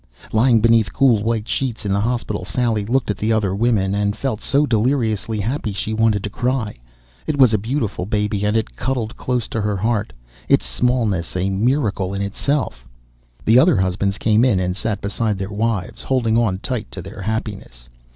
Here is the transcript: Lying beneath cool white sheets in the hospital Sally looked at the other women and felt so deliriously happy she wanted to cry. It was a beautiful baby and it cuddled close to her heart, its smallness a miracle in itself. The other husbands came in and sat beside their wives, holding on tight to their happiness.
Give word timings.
Lying 0.33 0.61
beneath 0.61 0.91
cool 0.93 1.21
white 1.21 1.47
sheets 1.47 1.85
in 1.85 1.93
the 1.93 1.99
hospital 1.99 2.43
Sally 2.43 2.87
looked 2.87 3.11
at 3.11 3.19
the 3.19 3.31
other 3.31 3.53
women 3.53 3.93
and 3.93 4.17
felt 4.17 4.41
so 4.41 4.65
deliriously 4.65 5.39
happy 5.39 5.71
she 5.71 5.93
wanted 5.93 6.23
to 6.23 6.29
cry. 6.31 6.79
It 7.27 7.37
was 7.37 7.53
a 7.53 7.59
beautiful 7.59 8.07
baby 8.07 8.43
and 8.43 8.57
it 8.57 8.75
cuddled 8.75 9.15
close 9.15 9.47
to 9.49 9.61
her 9.61 9.77
heart, 9.77 10.11
its 10.49 10.65
smallness 10.65 11.35
a 11.37 11.51
miracle 11.51 12.15
in 12.15 12.23
itself. 12.23 12.83
The 13.45 13.59
other 13.59 13.77
husbands 13.77 14.17
came 14.17 14.43
in 14.43 14.59
and 14.59 14.75
sat 14.75 15.01
beside 15.01 15.37
their 15.37 15.53
wives, 15.53 16.01
holding 16.01 16.35
on 16.35 16.57
tight 16.57 16.89
to 16.93 17.03
their 17.03 17.21
happiness. 17.21 17.87